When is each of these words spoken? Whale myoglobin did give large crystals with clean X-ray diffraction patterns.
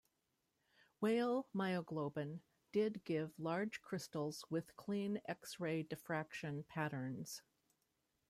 Whale 0.99 1.47
myoglobin 1.53 2.39
did 2.71 3.03
give 3.03 3.37
large 3.37 3.83
crystals 3.83 4.43
with 4.49 4.75
clean 4.75 5.21
X-ray 5.27 5.83
diffraction 5.83 6.63
patterns. 6.63 7.43